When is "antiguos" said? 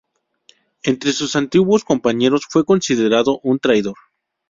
1.35-1.83